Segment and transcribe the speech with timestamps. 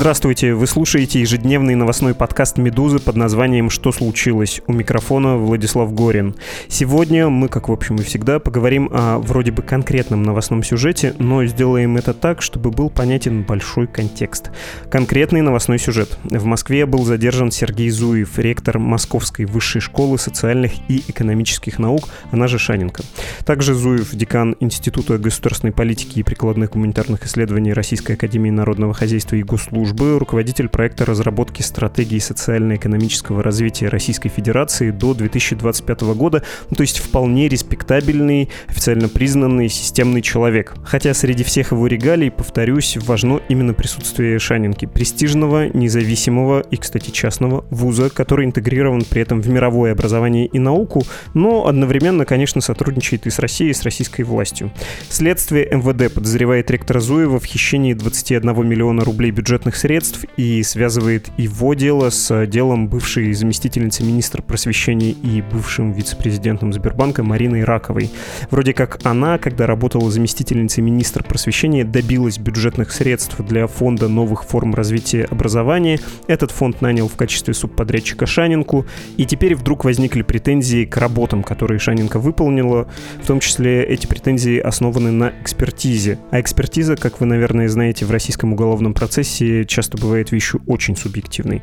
[0.00, 4.62] Здравствуйте, вы слушаете ежедневный новостной подкаст «Медузы» под названием «Что случилось?».
[4.66, 6.36] У микрофона Владислав Горин.
[6.68, 11.44] Сегодня мы, как в общем и всегда, поговорим о вроде бы конкретном новостном сюжете, но
[11.44, 14.52] сделаем это так, чтобы был понятен большой контекст.
[14.90, 16.16] Конкретный новостной сюжет.
[16.24, 22.48] В Москве был задержан Сергей Зуев, ректор Московской высшей школы социальных и экономических наук, она
[22.48, 23.02] же Шаненко.
[23.44, 29.42] Также Зуев, декан Института государственной политики и прикладных гуманитарных исследований Российской академии народного хозяйства и
[29.42, 36.82] госслужбы службы, руководитель проекта разработки стратегии социально-экономического развития Российской Федерации до 2025 года, ну, то
[36.82, 40.74] есть вполне респектабельный, официально признанный системный человек.
[40.84, 47.64] Хотя среди всех его регалий, повторюсь, важно именно присутствие Шанинки, престижного, независимого и, кстати, частного
[47.70, 51.02] вуза, который интегрирован при этом в мировое образование и науку,
[51.34, 54.70] но одновременно, конечно, сотрудничает и с Россией, и с российской властью.
[55.08, 61.74] Следствие МВД подозревает ректора Зуева в хищении 21 миллиона рублей бюджетных средств и связывает его
[61.74, 68.10] дело с делом бывшей заместительницы министра просвещения и бывшим вице-президентом Сбербанка Мариной Раковой.
[68.50, 74.74] Вроде как она, когда работала заместительницей министра просвещения, добилась бюджетных средств для фонда новых форм
[74.74, 75.98] развития образования.
[76.26, 81.78] Этот фонд нанял в качестве субподрядчика Шанинку, и теперь вдруг возникли претензии к работам, которые
[81.78, 82.86] Шанинка выполнила.
[83.22, 86.18] В том числе эти претензии основаны на экспертизе.
[86.30, 91.62] А экспертиза, как вы, наверное, знаете, в российском уголовном процессе часто бывает вещью очень субъективной.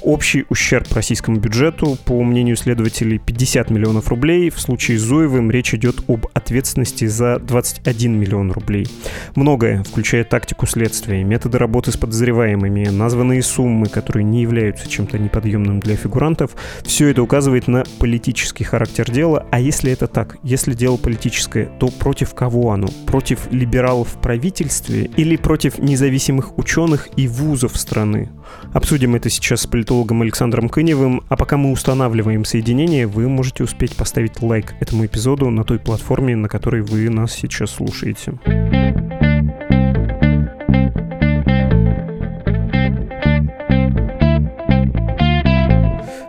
[0.00, 4.48] Общий ущерб российскому бюджету, по мнению следователей, 50 миллионов рублей.
[4.48, 8.86] В случае с Зуевым речь идет об ответственности за 21 миллион рублей.
[9.34, 15.80] Многое, включая тактику следствия, методы работы с подозреваемыми, названные суммы, которые не являются чем-то неподъемным
[15.80, 16.52] для фигурантов,
[16.84, 19.46] все это указывает на политический характер дела.
[19.50, 22.88] А если это так, если дело политическое, то против кого оно?
[23.06, 28.28] Против либералов в правительстве или против независимых ученых и вузов вузов страны.
[28.74, 33.96] Обсудим это сейчас с политологом Александром Кыневым, а пока мы устанавливаем соединение, вы можете успеть
[33.96, 38.34] поставить лайк этому эпизоду на той платформе, на которой вы нас сейчас слушаете.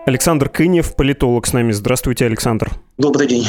[0.05, 1.73] Александр Кынев, политолог с нами.
[1.73, 2.71] Здравствуйте, Александр.
[2.97, 3.45] Добрый день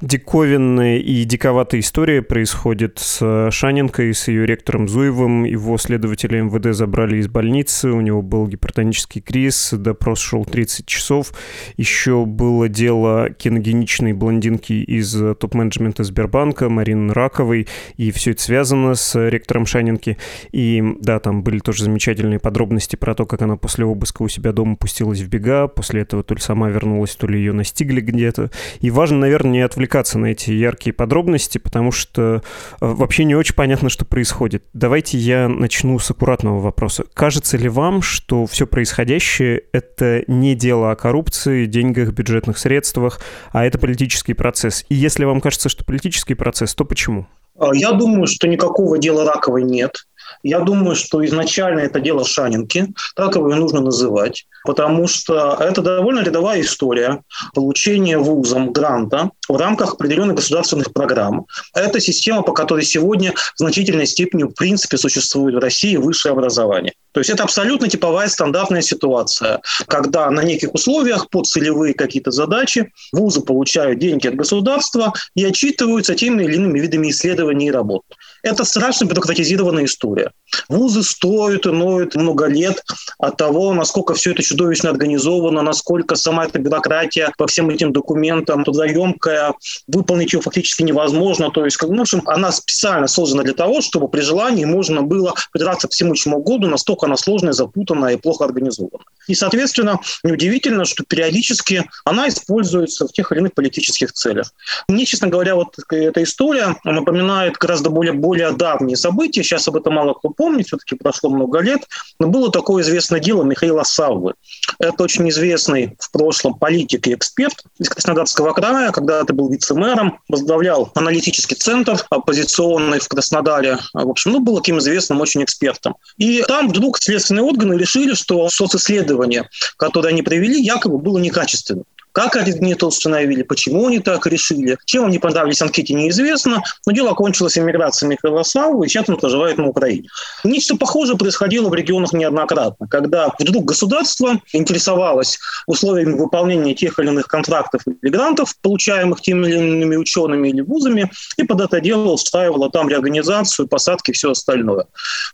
[0.00, 5.44] диковинная и диковатая история происходит с Шаненко и с ее ректором Зуевым.
[5.44, 11.32] Его следователи МВД забрали из больницы, у него был гипертонический криз, допрос шел 30 часов.
[11.76, 17.66] Еще было дело киногеничной блондинки из топ-менеджмента Сбербанка, Марины Раковой,
[17.96, 20.16] и все это связано с ректором Шаненки.
[20.52, 24.52] И да, там были тоже замечательные подробности про то, как она после обыска у себя
[24.52, 28.50] дома пустилась в бега, после этого то ли сама вернулась, то ли ее настигли где-то.
[28.80, 32.40] И важно, наверное, не отвлекаться отвлекаться на эти яркие подробности, потому что э,
[32.80, 34.64] вообще не очень понятно, что происходит.
[34.74, 37.04] Давайте я начну с аккуратного вопроса.
[37.14, 43.20] Кажется ли вам, что все происходящее— это не дело о коррупции, деньгах, бюджетных средствах,
[43.52, 44.84] а это политический процесс?
[44.90, 47.26] И если вам кажется, что политический процесс, то почему?
[47.58, 49.96] А, я думаю, что никакого дела раковой нет.
[50.42, 55.82] Я думаю, что изначально это дело Шанинки, так его и нужно называть, потому что это
[55.82, 57.22] довольно рядовая история
[57.54, 61.46] получения вузом гранта в рамках определенных государственных программ.
[61.74, 66.94] Это система, по которой сегодня в значительной степени в принципе существует в России высшее образование.
[67.12, 72.92] То есть это абсолютно типовая стандартная ситуация, когда на неких условиях под целевые какие-то задачи
[73.12, 78.02] вузы получают деньги от государства и отчитываются теми или иными видами исследований и работ.
[78.42, 80.30] Это страшно бюрократизированная история.
[80.68, 82.84] Вузы стоят и ноют много лет
[83.18, 88.64] от того, насколько все это чудовищно организовано, насколько сама эта бюрократия по всем этим документам
[88.64, 89.37] трудоемкая,
[89.86, 91.50] выполнить ее фактически невозможно.
[91.50, 95.88] То есть, в общем, она специально создана для того, чтобы при желании можно было придраться
[95.88, 99.04] к всему чему угодно, настолько она сложная, запутанная и плохо организована.
[99.26, 104.52] И, соответственно, неудивительно, что периодически она используется в тех или иных политических целях.
[104.88, 109.42] Мне, честно говоря, вот эта история напоминает гораздо более, более давние события.
[109.42, 111.82] Сейчас об этом мало кто помнит, все-таки прошло много лет.
[112.18, 114.34] Но было такое известное дело Михаила Саввы.
[114.78, 120.20] Это очень известный в прошлом политик и эксперт из Краснодарского края, когда ты был вице-мэром,
[120.28, 123.78] возглавлял аналитический центр оппозиционный в Краснодаре.
[123.92, 125.96] В общем, ну, был таким известным очень экспертом.
[126.16, 131.84] И там вдруг следственные органы решили, что социсследование, которое они провели, якобы было некачественным.
[132.18, 136.64] Как они это установили, почему они так решили, чем они понравились анкете, неизвестно.
[136.84, 140.08] Но дело окончилось эмиграцией Михаила Савова, и сейчас он проживает на Украине.
[140.42, 145.38] Нечто похожее происходило в регионах неоднократно, когда вдруг государство интересовалось
[145.68, 151.44] условиями выполнения тех или иных контрактов мигрантов, получаемых теми или иными учеными или вузами, и
[151.44, 154.86] под это дело устраивало там реорганизацию, посадки и все остальное.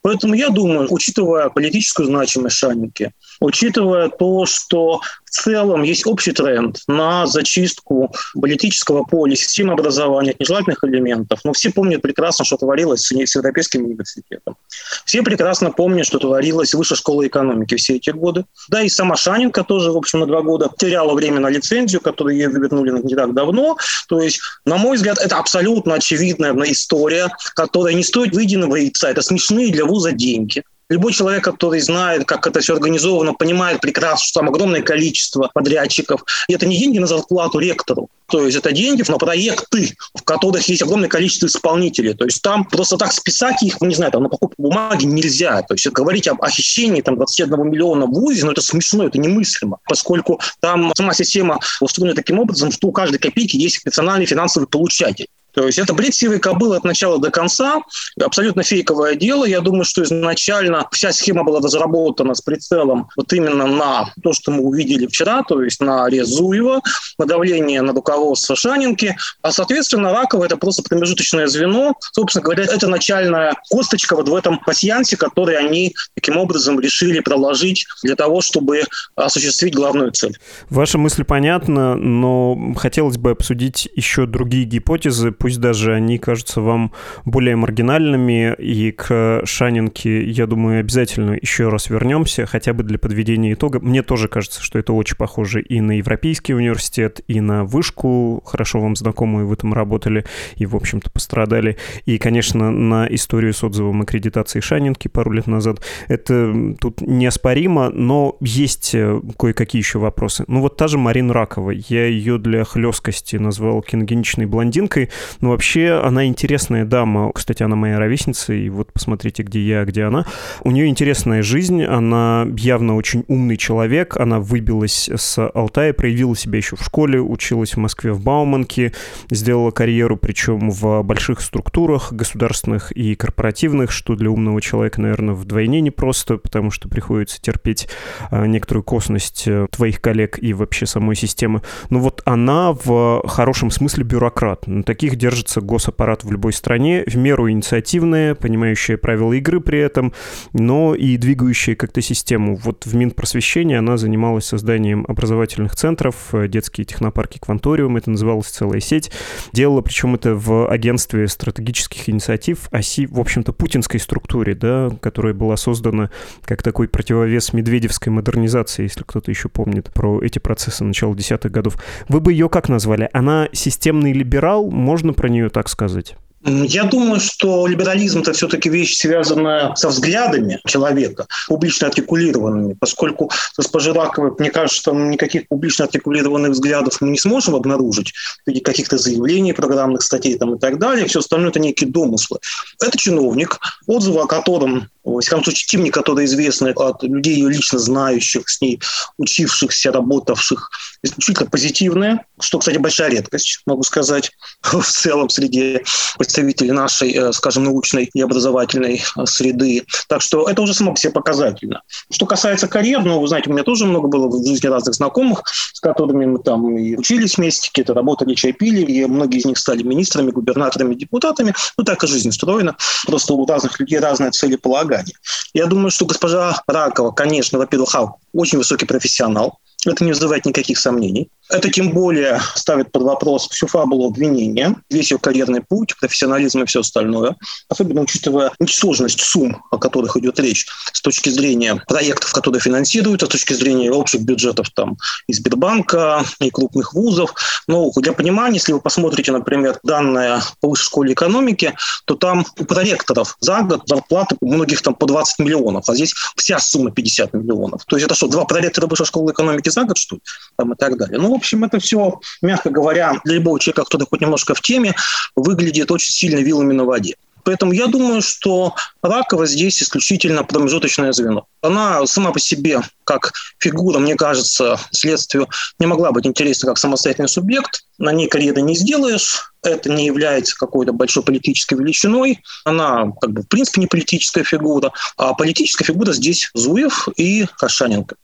[0.02, 6.78] Поэтому я думаю, учитывая политическую значимость Шанники, учитывая то, что в целом есть общий тренд
[6.86, 11.40] на зачистку политического поля, системы образования от нежелательных элементов.
[11.44, 14.56] Но все помнят прекрасно, что творилось с Европейским университетом.
[15.04, 18.44] Все прекрасно помнят, что творилось в Высшей школе экономики все эти годы.
[18.68, 22.36] Да, и сама Шаненко тоже, в общем, на два года теряла время на лицензию, которую
[22.36, 23.76] ей вернули не так давно.
[24.08, 29.08] То есть, на мой взгляд, это абсолютно очевидная история, которая не стоит выеденного яйца.
[29.08, 30.62] Это смешные для вуза деньги.
[30.90, 36.24] Любой человек, который знает, как это все организовано, понимает прекрасно, что там огромное количество подрядчиков.
[36.48, 38.10] И это не деньги на зарплату ректору.
[38.26, 42.14] То есть это деньги на проекты, в которых есть огромное количество исполнителей.
[42.14, 45.62] То есть там просто так списать их, не знаю, там на покупку бумаги нельзя.
[45.62, 49.78] То есть говорить об хищении там, 21 миллиона в ВУЗе, ну это смешно, это немыслимо,
[49.88, 55.28] поскольку там сама система устроена таким образом, что у каждой копейки есть специальный финансовый получатель.
[55.54, 57.80] То есть это бред сивой кобылы от начала до конца,
[58.20, 59.44] абсолютно фейковое дело.
[59.44, 64.50] Я думаю, что изначально вся схема была разработана с прицелом вот именно на то, что
[64.50, 66.82] мы увидели вчера, то есть на арест Зуева,
[67.18, 71.94] на давление на руководство Шанинки, а, соответственно, Ракова– это просто промежуточное звено.
[72.12, 77.86] Собственно говоря, это начальная косточка вот в этом пассиансе, который они таким образом решили проложить
[78.02, 78.82] для того, чтобы
[79.14, 80.36] осуществить главную цель.
[80.70, 86.90] Ваша мысль понятна, но хотелось бы обсудить еще другие гипотезы, пусть даже они кажутся вам
[87.26, 93.52] более маргинальными, и к Шанинке, я думаю, обязательно еще раз вернемся, хотя бы для подведения
[93.52, 93.78] итога.
[93.78, 98.80] Мне тоже кажется, что это очень похоже и на Европейский университет, и на вышку, хорошо
[98.80, 100.24] вам знакомую, вы там работали
[100.56, 101.76] и, в общем-то, пострадали,
[102.06, 105.82] и, конечно, на историю с отзывом аккредитации Шанинки пару лет назад.
[106.08, 110.44] Это тут неоспоримо, но есть э, кое-какие еще вопросы.
[110.48, 115.10] Ну вот та же Марина Ракова, я ее для хлесткости назвал киногеничной блондинкой,
[115.40, 117.32] но вообще она интересная дама.
[117.32, 120.26] Кстати, она моя ровесница, и вот посмотрите, где я, где она.
[120.62, 126.58] У нее интересная жизнь, она явно очень умный человек, она выбилась с Алтая, проявила себя
[126.58, 128.92] еще в школе, училась в Москве в Бауманке,
[129.30, 135.80] сделала карьеру, причем в больших структурах государственных и корпоративных, что для умного человека, наверное, вдвойне
[135.80, 137.88] непросто, потому что приходится терпеть
[138.30, 141.62] а, некоторую косность э, твоих коллег и вообще самой системы.
[141.90, 144.66] Но вот она в хорошем смысле бюрократ.
[144.66, 150.12] На таких держится госаппарат в любой стране, в меру инициативная, понимающая правила игры при этом,
[150.52, 152.56] но и двигающая как-то систему.
[152.56, 158.80] Вот в Минпросвещении она занималась созданием образовательных центров, э, детские технопарки «Кванториум», это называлась целая
[158.80, 159.10] сеть.
[159.54, 165.56] Делала причем это в агентстве стратегических инициатив оси, в общем-то, путинской структуре, да, которая была
[165.56, 166.10] создана
[166.42, 171.82] как такой противовес медведевской модернизации, если кто-то еще помнит про эти процессы начала десятых годов.
[172.10, 173.08] Вы бы ее как назвали?
[173.14, 176.16] Она системный либерал, можно про нее так сказать?
[176.46, 183.94] Я думаю, что либерализм это все-таки вещь, связанная со взглядами человека, публично артикулированными, поскольку госпожа
[183.94, 188.12] Раковой, мне кажется, никаких публично артикулированных взглядов мы не сможем обнаружить
[188.44, 191.06] в виде каких-то заявлений, программных статей там, и так далее.
[191.06, 192.38] Все остальное это некие домыслы.
[192.78, 197.50] Это чиновник, отзывы о котором во всяком случае, те мне, которые известны от людей, ее
[197.50, 198.80] лично знающих, с ней
[199.18, 200.70] учившихся, работавших,
[201.02, 204.32] исключительно позитивные, что, кстати, большая редкость, могу сказать,
[204.62, 205.82] в целом среди
[206.18, 209.84] представителей нашей, э, скажем, научной и образовательной э, среды.
[210.08, 211.82] Так что это уже само по себе показательно.
[212.10, 215.42] Что касается карьер, ну, вы знаете, у меня тоже много было в жизни разных знакомых,
[215.46, 219.58] с которыми мы там и учились вместе, какие-то работали, чай пили, и многие из них
[219.58, 221.54] стали министрами, губернаторами, депутатами.
[221.76, 222.76] Ну, так и жизнь устроена.
[223.06, 225.12] Просто у разных людей разные цели полагают Гане.
[225.54, 227.94] Я думаю, что госпожа Ракова, конечно, во-первых,
[228.32, 231.28] очень высокий профессионал, это не вызывает никаких сомнений.
[231.50, 236.66] Это тем более ставит под вопрос всю фабулу обвинения, весь ее карьерный путь, профессионализм и
[236.66, 237.36] все остальное,
[237.68, 243.28] особенно учитывая ничтожность сумм, о которых идет речь, с точки зрения проектов, которые финансируются, с
[243.28, 244.96] точки зрения общих бюджетов там,
[245.26, 247.34] и Сбербанка, и крупных вузов.
[247.68, 251.74] Но для понимания, если вы посмотрите, например, данные по высшей школе экономики,
[252.06, 256.14] то там у проректоров за год зарплаты у многих там по 20 миллионов, а здесь
[256.36, 257.84] вся сумма 50 миллионов.
[257.84, 260.22] То есть это что, два проректора высшей школы экономики за год, что ли?
[260.56, 261.18] Там и так далее.
[261.18, 264.94] Ну, в общем, это все, мягко говоря, для любого человека, кто-то хоть немножко в теме,
[265.34, 267.16] выглядит очень сильно вилами на воде.
[267.44, 271.46] Поэтому я думаю, что Ракова здесь исключительно промежуточное звено.
[271.60, 275.48] Она сама по себе, как фигура, мне кажется, следствию
[275.78, 277.84] не могла быть интересна как самостоятельный субъект.
[277.98, 279.52] На ней карьеры не сделаешь.
[279.62, 282.42] Это не является какой-то большой политической величиной.
[282.64, 284.92] Она, как бы, в принципе, не политическая фигура.
[285.16, 288.16] А политическая фигура здесь Зуев и Кашаненко.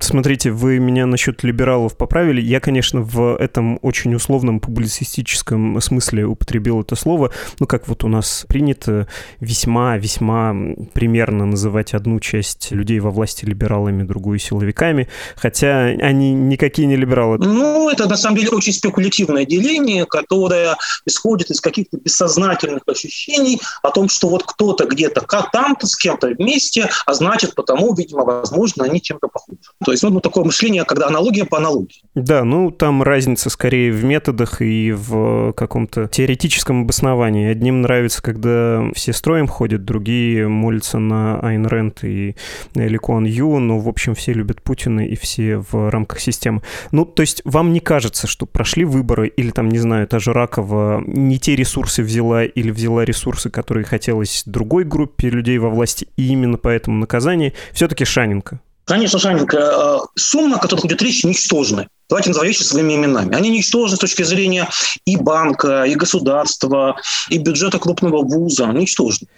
[0.00, 2.40] Смотрите, вы меня насчет либералов поправили.
[2.40, 7.30] Я, конечно, в этом очень условном публицистическом смысле употребил это слово.
[7.60, 9.06] Ну, как вот у нас принято
[9.38, 10.56] весьма-весьма
[10.92, 17.38] примерно называть одну часть людей во власти либералами, другую силовиками, хотя они никакие не либералы.
[17.38, 23.90] Ну, это на самом деле очень спекулятивное деление, которое исходит из каких-то бессознательных ощущений о
[23.90, 25.20] том, что вот кто-то где-то
[25.52, 29.59] там-то с кем-то вместе, а значит, потому, видимо, возможно, они чем-то похожи.
[29.84, 32.02] То есть, ну, ну, такое мышление, когда аналогия по аналогии.
[32.14, 37.48] Да, ну, там разница скорее в методах и в каком-то теоретическом обосновании.
[37.48, 42.36] Одним нравится, когда все строем ходят, другие молятся на Айн Рэнд и
[42.74, 46.62] Ли Ю, но, в общем, все любят Путина и все в рамках системы.
[46.90, 50.32] Ну, то есть, вам не кажется, что прошли выборы, или там, не знаю, та же
[50.32, 56.08] Ракова не те ресурсы взяла, или взяла ресурсы, которые хотелось другой группе людей во власти,
[56.16, 58.60] и именно поэтому наказание все-таки Шаненко?
[58.90, 61.86] Конечно, Жаненька, э, сумма, о которых идет речь, ничтожны.
[62.10, 63.36] Давайте назовем вещи своими именами.
[63.36, 64.68] Они ничтожны с точки зрения
[65.04, 66.96] и банка, и государства,
[67.28, 68.66] и бюджета крупного вуза.
[68.66, 69.28] Ничтожны.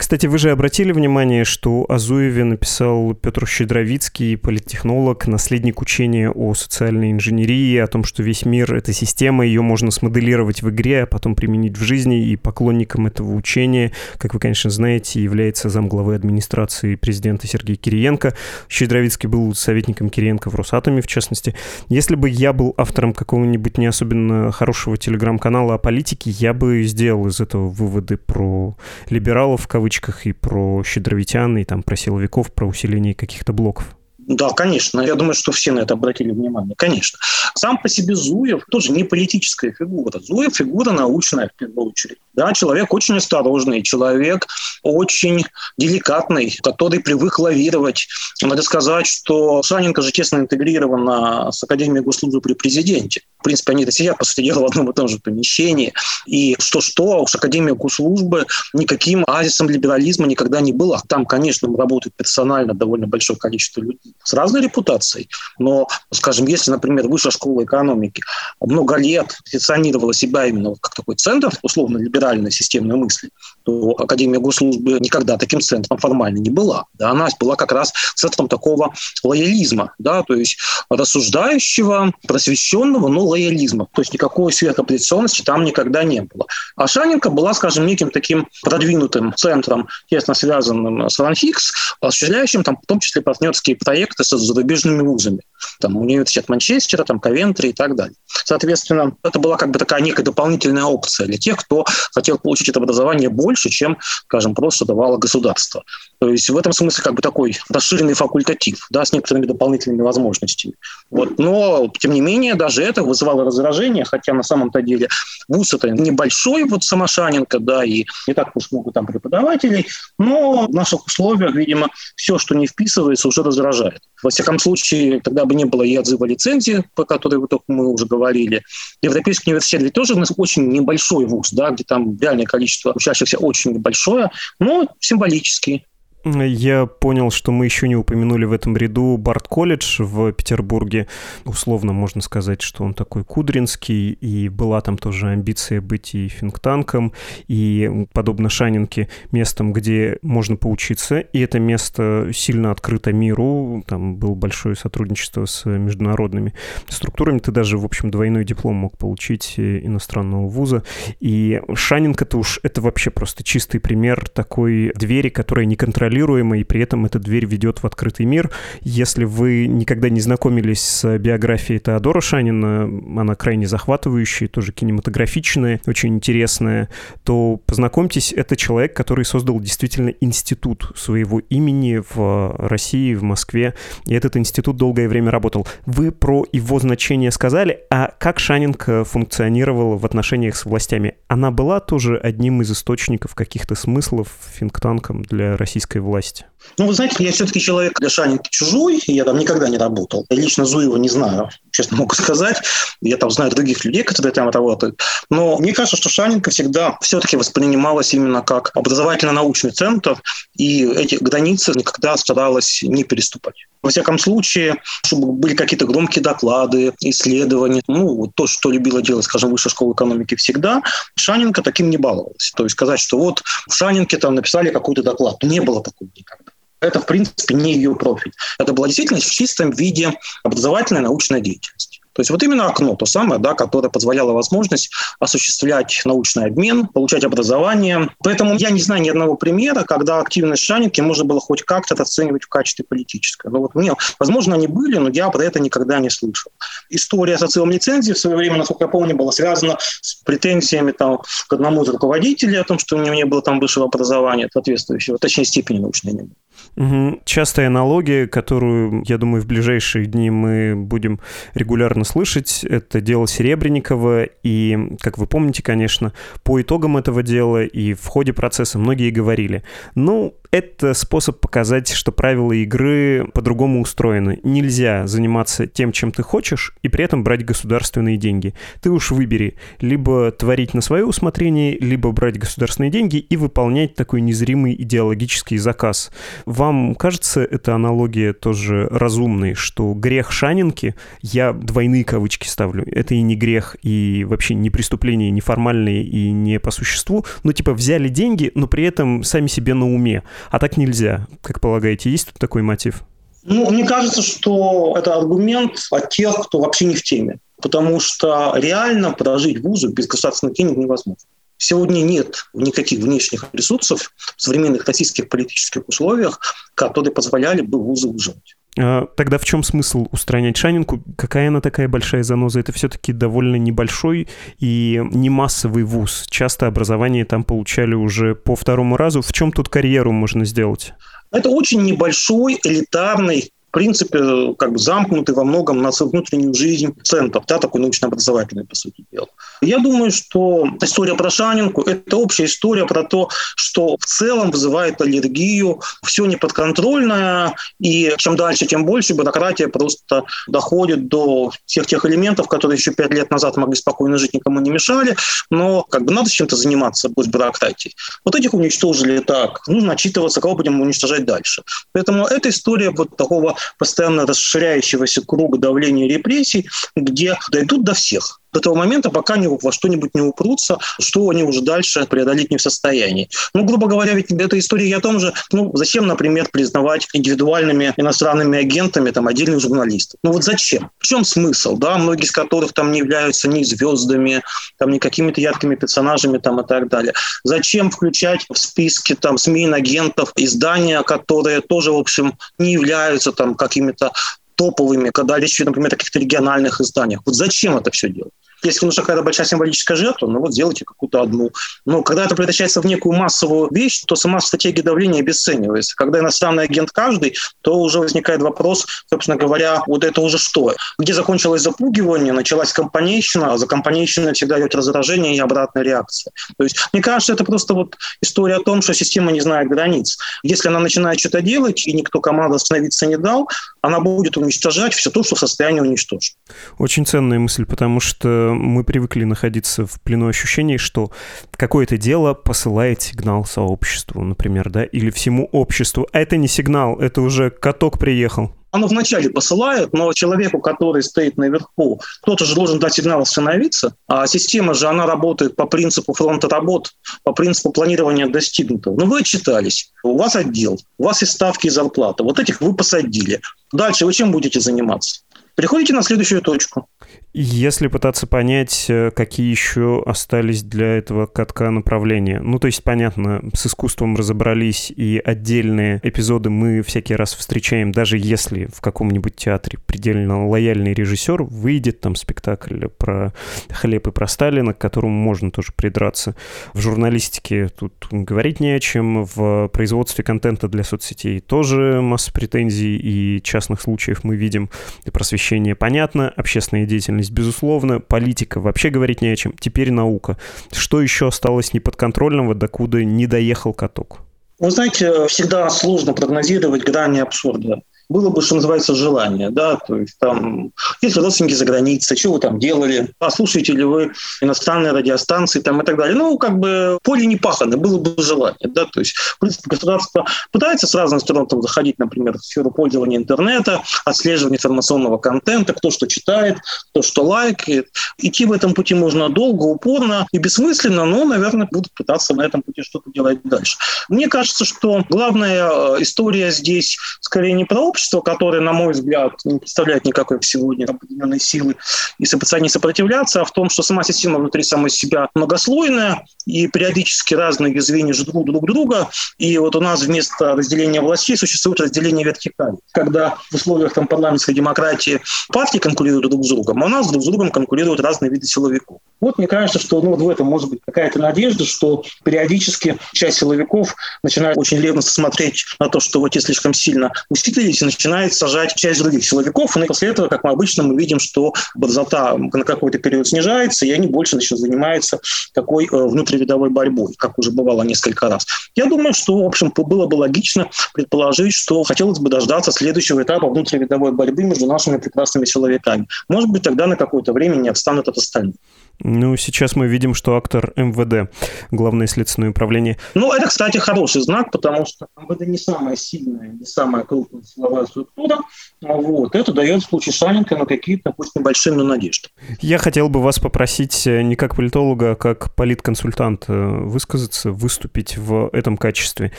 [0.00, 6.54] Кстати, вы же обратили внимание, что о Зуеве написал Петр Щедровицкий, политтехнолог, наследник учения о
[6.54, 11.06] социальной инженерии, о том, что весь мир— это система, ее можно смоделировать в игре, а
[11.06, 16.94] потом применить в жизни, и поклонником этого учения, как вы, конечно, знаете, является замглавы администрации
[16.94, 18.34] президента Сергей Кириенко.
[18.70, 21.54] Щедровицкий был советником Кириенко в Росатоме, в частности.
[21.90, 27.26] Если бы я был автором какого-нибудь не особенно хорошего телеграм-канала о политике, я бы сделал
[27.26, 28.76] из этого выводы про
[29.08, 33.96] либералов, кавычки, кавычках и про щедровитян, и там про силовиков, про усиление каких-то блоков.
[34.26, 35.00] Да, конечно.
[35.00, 36.74] Я думаю, что все на это обратили внимание.
[36.76, 37.18] Конечно.
[37.54, 40.20] Сам по себе Зуев тоже не политическая фигура.
[40.20, 42.18] Зуев фигура научная, в первую очередь.
[42.34, 44.46] Да, человек очень осторожный, человек
[44.82, 45.44] очень
[45.78, 48.06] деликатный, который привык лавировать.
[48.42, 53.22] Надо сказать, что Шаненко же тесно интегрирована с Академией госслужбы при президенте.
[53.38, 55.92] В принципе, они это сидят, по сути дела, в одном и том же помещении.
[56.26, 61.02] И что-что, уж Академия госслужбы никаким азисом либерализма никогда не была.
[61.08, 65.28] Там, конечно, работает персонально довольно большое количество людей с разной репутацией.
[65.58, 68.22] Но, скажем, если, например, Высшая школа экономики
[68.60, 73.30] много лет позиционировала себя именно как такой центр условно либеральной системной мысли,
[73.64, 76.84] то Академия госслужбы никогда таким центром формально не была.
[76.94, 80.58] Да, она была как раз центром такого лоялизма, да, то есть
[80.90, 83.88] рассуждающего, просвещенного, но лоялизма.
[83.92, 86.46] То есть никакой сверхопозиционности там никогда не было.
[86.76, 92.86] А Шаненко была, скажем, неким таким продвинутым центром, тесно связанным с Ранхикс, осуществляющим там в
[92.86, 95.40] том числе партнерские проекты с зарубежными вузами.
[95.80, 98.14] Там университет Манчестера, там Ковентри и так далее.
[98.26, 102.80] Соответственно, это была как бы такая некая дополнительная опция для тех, кто хотел получить это
[102.80, 105.84] образование больше, чем, скажем, просто давало государство.
[106.18, 110.74] То есть в этом смысле как бы такой расширенный факультатив, да, с некоторыми дополнительными возможностями.
[111.10, 111.38] Вот.
[111.38, 115.08] Но, тем не менее, даже это вызывало раздражение, хотя на самом-то деле
[115.48, 119.86] вуз это небольшой, вот Самошаненко, да, и не так уж много там преподавателей,
[120.18, 123.89] но в наших условиях, видимо, все, что не вписывается, уже раздражает.
[124.22, 128.62] Во всяком случае, тогда бы не было и отзыва лицензии, по которой мы уже говорили.
[129.00, 133.38] Европейский университет ведь тоже у нас очень небольшой вуз, да, где там реальное количество учащихся
[133.38, 135.86] очень небольшое, но символический.
[136.22, 141.06] Я понял, что мы еще не упомянули в этом ряду Барт колледж в Петербурге.
[141.46, 147.14] Условно можно сказать, что он такой кудринский, и была там тоже амбиция быть и финктанком,
[147.48, 151.20] и, подобно Шанинке, местом, где можно поучиться.
[151.20, 153.82] И это место сильно открыто миру.
[153.86, 156.52] Там было большое сотрудничество с международными
[156.88, 157.38] структурами.
[157.38, 160.84] Ты даже, в общем, двойной диплом мог получить иностранного вуза.
[161.18, 166.64] И Шанинка-то уж это вообще просто чистый пример такой двери, которая не контролирует контролируемо, и
[166.64, 168.50] при этом эта дверь ведет в открытый мир.
[168.82, 172.82] Если вы никогда не знакомились с биографией Теодора Шанина,
[173.20, 176.88] она крайне захватывающая, тоже кинематографичная, очень интересная,
[177.22, 183.74] то познакомьтесь, это человек, который создал действительно институт своего имени в России, в Москве,
[184.06, 185.66] и этот институт долгое время работал.
[185.86, 191.14] Вы про его значение сказали, а как Шанинка функционировала в отношениях с властями?
[191.28, 196.44] Она была тоже одним из источников каких-то смыслов финктанком для российской власти?
[196.78, 198.08] Ну, вы знаете, я все-таки человек для
[198.50, 200.26] чужой, я там никогда не работал.
[200.30, 202.60] Я лично Зуева не знаю, честно могу сказать.
[203.00, 205.00] Я там знаю других людей, которые там работают.
[205.30, 210.20] Но мне кажется, что Шанинка всегда все-таки воспринималась именно как образовательно-научный центр,
[210.54, 213.54] и эти границы никогда старалась не переступать.
[213.82, 219.24] Во всяком случае, чтобы были какие-то громкие доклады, исследования, ну, вот то, что любила делать,
[219.24, 220.82] скажем, Высшая школа экономики всегда,
[221.16, 222.52] Шанинка таким не баловалась.
[222.54, 225.42] То есть сказать, что вот в Шанинке там написали какой-то доклад.
[225.42, 226.49] Не было такого никогда.
[226.80, 228.32] Это, в принципе, не ее профиль.
[228.58, 232.00] Это была действительно в чистом виде образовательная научная деятельность.
[232.12, 237.24] То есть вот именно окно, то самое, да, которое позволяло возможность осуществлять научный обмен, получать
[237.24, 238.10] образование.
[238.22, 242.44] Поэтому я не знаю ни одного примера, когда активность Шанинки можно было хоть как-то оценивать
[242.44, 243.50] в качестве политической.
[243.50, 246.50] Но вот мне, возможно, они были, но я про это никогда не слышал.
[246.90, 251.20] История с отсылом лицензии в свое время, насколько я помню, была связана с претензиями там,
[251.48, 255.16] к одному из руководителей о том, что у него не было там высшего образования соответствующего,
[255.16, 256.34] точнее степени научной не было.
[256.76, 257.20] Угу.
[257.24, 261.20] Частая аналогия, которую, я думаю, в ближайшие дни мы будем
[261.54, 264.24] регулярно слышать, это дело Серебренникова.
[264.42, 266.12] И, как вы помните, конечно,
[266.42, 269.62] по итогам этого дела и в ходе процесса многие говорили,
[269.94, 274.40] ну, это способ показать, что правила игры по-другому устроены.
[274.42, 278.54] Нельзя заниматься тем, чем ты хочешь, и при этом брать государственные деньги.
[278.80, 284.20] Ты уж выбери, либо творить на свое усмотрение, либо брать государственные деньги и выполнять такой
[284.20, 286.10] незримый идеологический заказ.
[286.46, 293.22] Вам кажется эта аналогия тоже разумной, что грех Шанинки, я двойные кавычки ставлю, это и
[293.22, 298.08] не грех, и вообще не преступление, не формальное и не по существу, но типа взяли
[298.08, 300.22] деньги, но при этом сами себе на уме.
[300.50, 301.26] А так нельзя.
[301.42, 303.02] Как полагаете, есть тут такой мотив?
[303.42, 307.38] Ну, мне кажется, что это аргумент от тех, кто вообще не в теме.
[307.60, 311.24] Потому что реально прожить вузу без государственных денег невозможно.
[311.56, 316.40] Сегодня нет никаких внешних ресурсов в современных российских политических условиях,
[316.74, 318.56] которые позволяли бы вузу выживать.
[318.82, 321.02] А тогда в чем смысл устранять Шанинку?
[321.16, 322.60] Какая она такая большая заноза?
[322.60, 326.26] Это все-таки довольно небольшой и не массовый вуз.
[326.30, 329.20] Часто образование там получали уже по второму разу.
[329.20, 330.94] В чем тут карьеру можно сделать?
[331.30, 336.92] Это очень небольшой элитарный в принципе, как бы замкнутый во многом на свою внутреннюю жизнь
[337.04, 339.28] центр, да, такой научно-образовательный, по сути дела.
[339.60, 345.00] Я думаю, что история про Шанинку– это общая история про то, что в целом вызывает
[345.00, 352.48] аллергию, все неподконтрольное, и чем дальше, тем больше бюрократия просто доходит до всех тех элементов,
[352.48, 355.16] которые еще пять лет назад могли спокойно жить, никому не мешали,
[355.48, 357.94] но как бы надо чем-то заниматься, с бюрократией.
[358.24, 361.62] Вот этих уничтожили так, нужно отчитываться, кого будем уничтожать дальше.
[361.92, 368.39] Поэтому эта история вот такого постоянно расширяющегося круга давления и репрессий, где дойдут до всех
[368.52, 372.56] до того момента, пока они во что-нибудь не упрутся, что они уже дальше преодолеть не
[372.56, 373.28] в состоянии.
[373.54, 378.58] Ну, грубо говоря, ведь эта история о том же, ну, зачем, например, признавать индивидуальными иностранными
[378.58, 380.18] агентами там отдельных журналистов?
[380.22, 380.90] Ну вот зачем?
[380.98, 384.42] В чем смысл, да, многие из которых там не являются ни звездами,
[384.78, 387.12] там, ни какими-то яркими персонажами там и так далее.
[387.44, 393.54] Зачем включать в списки там СМИ агентов издания, которые тоже, в общем, не являются там
[393.54, 394.12] какими-то
[394.54, 397.22] топовыми, когда речь идет, например, о каких-то региональных изданиях.
[397.24, 398.32] Вот зачем это все делать?
[398.62, 401.50] Если нужна какая-то большая символическая жертва, ну вот сделайте какую-то одну.
[401.86, 405.94] Но когда это превращается в некую массовую вещь, то сама стратегия давления обесценивается.
[405.96, 410.74] Когда иностранный агент каждый, то уже возникает вопрос, собственно говоря, вот это уже что?
[410.98, 416.32] Где закончилось запугивание, началась компанейщина, а за компанейщиной всегда идет раздражение и обратная реакция.
[416.56, 420.18] То есть, мне кажется, это просто вот история о том, что система не знает границ.
[420.42, 423.48] Если она начинает что-то делать, и никто команду остановиться не дал,
[423.82, 426.36] она будет уничтожать все то, что в состоянии уничтожить.
[426.78, 431.10] Очень ценная мысль, потому что мы привыкли находиться в плену ощущений, что
[431.52, 436.08] какое-то дело посылает сигнал сообществу, например, да, или всему обществу.
[436.12, 438.52] А это не сигнал, это уже каток приехал.
[438.72, 444.26] Оно вначале посылает, но человеку, который стоит наверху, кто-то же должен дать сигнал остановиться, а
[444.26, 446.92] система же, она работает по принципу фронта работ,
[447.24, 448.96] по принципу планирования достигнутого.
[448.98, 452.74] Ну, вы отчитались, у вас отдел, у вас есть ставки и зарплата, вот этих вы
[452.74, 453.40] посадили.
[453.72, 455.22] Дальше вы чем будете заниматься?
[455.60, 456.88] Приходите на следующую точку.
[457.34, 462.40] Если пытаться понять, э, какие еще остались для этого катка направления.
[462.40, 468.16] Ну, то есть, понятно, с искусством разобрались, и отдельные эпизоды мы всякий раз встречаем, даже
[468.16, 473.34] если в каком-нибудь театре предельно лояльный режиссер выйдет там спектакль про
[473.68, 476.34] хлеб и про Сталина, к которому можно тоже придраться.
[476.72, 482.96] В журналистике тут говорить не о чем, в производстве контента для соцсетей тоже масса претензий
[482.96, 484.70] и частных случаев мы видим.
[485.04, 489.52] И просвещение понятно, общественная деятельность, безусловно, политика, вообще говорить не о чем.
[489.58, 490.36] Теперь наука.
[490.72, 494.20] Что еще осталось неподконтрольного, докуда не доехал каток?
[494.58, 500.18] Вы знаете, всегда сложно прогнозировать грани абсурда было бы, что называется, желание, да, то есть
[500.18, 505.80] там, если родственники за границей, что вы там делали, послушаете ли вы иностранные радиостанции там
[505.80, 506.16] и так далее.
[506.16, 510.26] Ну, как бы поле не пахано, было бы желание, да, то есть, в принципе, государство
[510.50, 515.90] пытается с разных сторон там заходить, например, в сферу пользования интернета, отслеживания информационного контента, кто
[515.90, 516.58] что читает,
[516.90, 517.86] кто что лайкает.
[518.18, 522.62] Идти в этом пути можно долго, упорно и бессмысленно, но, наверное, будут пытаться на этом
[522.62, 523.78] пути что-то делать дальше.
[524.08, 528.92] Мне кажется, что главная э, история здесь скорее не про общество, общество, которое, на мой
[528.92, 531.76] взгляд, не представляет никакой сегодня определенной силы
[532.18, 532.24] и
[532.60, 537.78] не сопротивляться, а в том, что сама система внутри самой себя многослойная, и периодически разные
[537.80, 543.36] звенья ждут друг друга, и вот у нас вместо разделения властей существует разделение вертикали, когда
[543.50, 545.20] в условиях там, парламентской демократии
[545.52, 548.98] партии конкурируют друг с другом, а у нас друг с другом конкурируют разные виды силовиков.
[549.20, 553.38] Вот мне кажется, что ну, вот в этом может быть какая-то надежда, что периодически часть
[553.38, 558.74] силовиков начинает очень ревностно смотреть на то, что вот те слишком сильно усилились, начинает сажать
[558.74, 562.98] часть других силовиков, и после этого, как мы обычно, мы видим, что борзота на какой-то
[562.98, 565.20] период снижается, и они больше значит, занимаются
[565.54, 568.46] такой э, внутривидовой борьбой, как уже бывало несколько раз.
[568.74, 573.48] Я думаю, что, в общем, было бы логично предположить, что хотелось бы дождаться следующего этапа
[573.48, 576.06] внутривидовой борьбы между нашими прекрасными силовиками.
[576.28, 578.54] Может быть, тогда на какое-то время не отстанут от остальных.
[579.02, 581.30] Ну, сейчас мы видим, что актор МВД,
[581.70, 582.98] Главное следственное управление.
[583.14, 587.86] Ну, это, кстати, хороший знак, потому что МВД не самая сильная, не самая крупная силовая
[587.86, 588.38] структура.
[588.80, 589.34] Вот.
[589.34, 592.28] Это дает в случае Шаненко на какие-то, пусть небольшие, но надежды.
[592.60, 598.16] Я хотел бы вас попросить э, не как политолога, а как политконсультант э, высказаться, выступить
[598.16, 599.32] в этом качестве.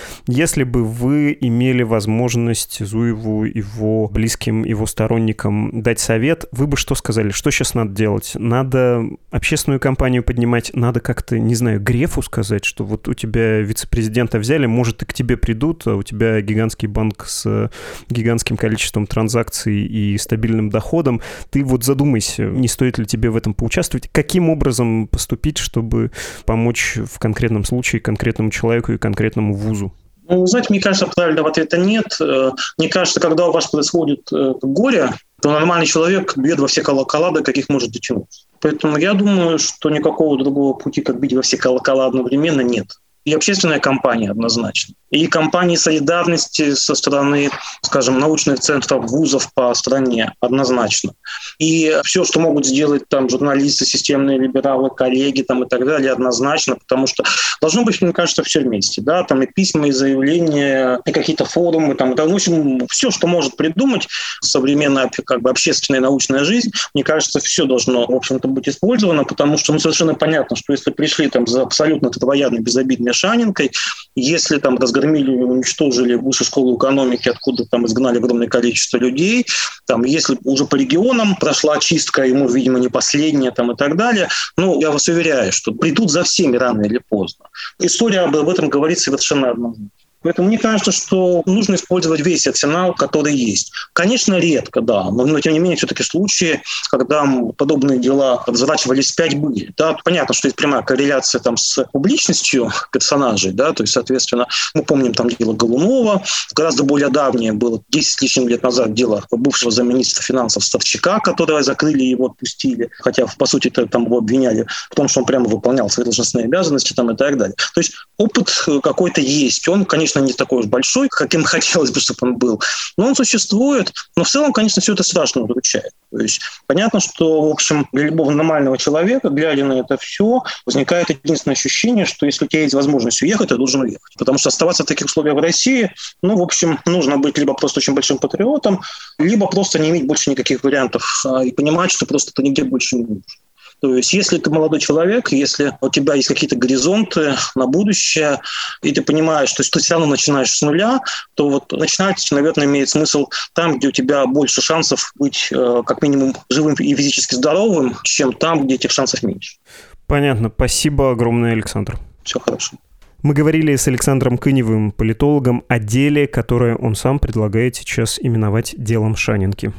[0.27, 6.95] Если бы вы имели возможность Зуеву, его близким, его сторонникам дать совет, вы бы что
[6.95, 7.31] сказали?
[7.31, 8.31] Что сейчас надо делать?
[8.35, 13.59] Надо общаться общественную кампанию поднимать, надо как-то, не знаю, Грефу сказать, что вот у тебя
[13.59, 17.69] вице-президента взяли, может, и к тебе придут, а у тебя гигантский банк с
[18.09, 21.21] гигантским количеством транзакций и стабильным доходом.
[21.49, 26.11] Ты вот задумайся, не стоит ли тебе в этом поучаствовать, каким образом поступить, чтобы
[26.45, 29.93] помочь в конкретном случае конкретному человеку и конкретному вузу.
[30.29, 32.05] Ну, знаете, мне кажется, правильного ответа нет.
[32.21, 35.09] Э, мне кажется, когда у вас происходит э, горе,
[35.41, 38.45] то нормальный человек бьет во все колокола, каких может дотянуться.
[38.59, 42.87] Поэтому я думаю, что никакого другого пути, как бить во все колокола одновременно, нет.
[43.23, 47.49] И общественная компания однозначно и компании солидарности со стороны,
[47.81, 51.13] скажем, научных центров вузов по стране однозначно.
[51.59, 56.77] И все, что могут сделать там журналисты, системные либералы, коллеги там и так далее, однозначно,
[56.77, 57.25] потому что
[57.59, 59.01] должно быть, мне кажется, все вместе.
[59.01, 59.23] Да?
[59.23, 63.57] Там и письма, и заявления, и какие-то форумы, там, да, в общем, все, что может
[63.57, 64.07] придумать
[64.39, 69.57] современная как бы, общественная научная жизнь, мне кажется, все должно, в общем-то, быть использовано, потому
[69.57, 73.71] что ну, совершенно понятно, что если пришли там за абсолютно травоядной, безобидной Шанинкой,
[74.15, 79.45] если там разгромили уничтожили высшую школу экономики, откуда там изгнали огромное количество людей.
[79.85, 84.29] Там, если уже по регионам прошла чистка, ему, видимо, не последняя там, и так далее,
[84.57, 87.45] ну, я вас уверяю, что придут за всеми рано или поздно.
[87.79, 90.00] История об этом говорит совершенно однозначно.
[90.23, 93.71] Поэтому мне кажется, что нужно использовать весь арсенал, который есть.
[93.93, 97.25] Конечно, редко, да, но, но тем не менее все-таки случаи, когда
[97.57, 99.73] подобные дела разворачивались пять были.
[99.77, 104.83] Да, понятно, что есть прямая корреляция там, с публичностью персонажей, да, то есть, соответственно, мы
[104.83, 109.71] помним там дело Голунова, гораздо более давнее было, 10 с лишним лет назад, дело бывшего
[109.71, 114.95] замминистра финансов Ставчака, которого закрыли и его отпустили, хотя, по сути, там его обвиняли в
[114.95, 117.55] том, что он прямо выполнял свои должностные обязанности там, и так далее.
[117.73, 121.99] То есть опыт какой-то есть, он, конечно, конечно, не такой уж большой, каким хотелось бы,
[121.99, 122.61] чтобы он был,
[122.97, 123.93] но он существует.
[124.15, 125.91] Но в целом, конечно, все это страшно удручает.
[126.11, 131.09] То есть понятно, что, в общем, для любого нормального человека, глядя на это все, возникает
[131.09, 134.13] единственное ощущение, что если у тебя есть возможность уехать, ты должен уехать.
[134.17, 137.79] Потому что оставаться в таких условиях в России, ну, в общем, нужно быть либо просто
[137.79, 138.81] очень большим патриотом,
[139.17, 142.97] либо просто не иметь больше никаких вариантов а, и понимать, что просто ты нигде больше
[142.97, 143.40] не будешь.
[143.81, 148.39] То есть, если ты молодой человек, если у тебя есть какие-то горизонты на будущее,
[148.83, 150.99] и ты понимаешь, что ты все равно начинаешь с нуля,
[151.33, 156.03] то вот начинать, наверное, имеет смысл там, где у тебя больше шансов быть э, как
[156.03, 159.57] минимум живым и физически здоровым, чем там, где этих шансов меньше.
[160.05, 160.51] Понятно.
[160.53, 161.97] Спасибо огромное, Александр.
[162.23, 162.77] Все хорошо.
[163.23, 169.15] Мы говорили с Александром Кыневым, политологом, о деле, которое он сам предлагает сейчас именовать делом
[169.15, 169.73] Шанинки.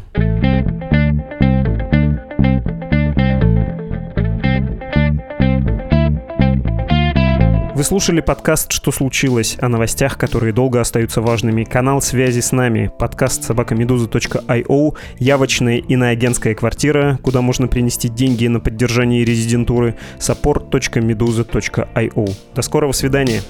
[7.83, 11.65] Вы слушали подкаст «Что случилось?» о новостях, которые долго остаются важными.
[11.65, 12.93] Канал связи с нами.
[12.97, 19.97] Подкаст собакамедуза.io, явочная иноагентская квартира, куда можно принести деньги на поддержание резидентуры.
[20.21, 22.31] support.meduza.io.
[22.55, 23.43] До скорого свидания.